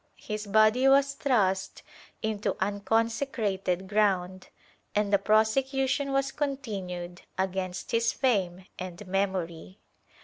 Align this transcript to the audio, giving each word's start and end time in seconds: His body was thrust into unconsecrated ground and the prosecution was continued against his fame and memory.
His 0.17 0.47
body 0.47 0.87
was 0.87 1.13
thrust 1.13 1.83
into 2.23 2.55
unconsecrated 2.59 3.87
ground 3.87 4.47
and 4.95 5.13
the 5.13 5.19
prosecution 5.19 6.11
was 6.11 6.31
continued 6.31 7.21
against 7.37 7.91
his 7.91 8.11
fame 8.11 8.65
and 8.79 9.05
memory. 9.05 9.77